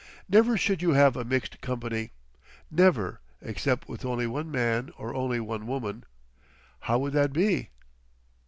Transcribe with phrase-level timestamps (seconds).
[0.27, 2.09] Never should you have a mixed company,
[2.71, 6.05] never—except with only one man or only one woman.
[6.79, 7.69] How would that be?...